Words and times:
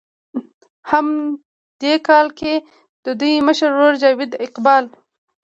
هم 0.91 1.07
دې 1.81 1.93
کال 2.07 2.27
کښې 2.39 2.55
د 3.05 3.07
دوي 3.19 3.35
مشر 3.47 3.69
ورور 3.73 3.93
جاويد 4.01 4.31
اقبال 4.45 4.85